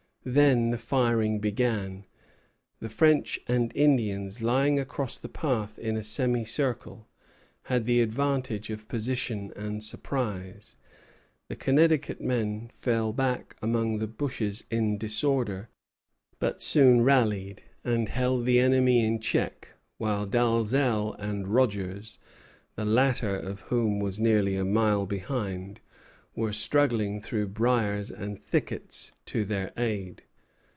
[0.23, 2.05] Then the firing began.
[2.79, 7.07] The French and Indians, lying across the path in a semicircle,
[7.63, 10.77] had the advantage of position and surprise.
[11.47, 15.69] The Connecticut men fell back among the bushes in disorder;
[16.37, 22.19] but soon rallied, and held the enemy in check while Dalzell and Rogers
[22.75, 25.81] the latter of whom was nearly a mile behind
[26.33, 30.23] were struggling through briers and thickets to their aid.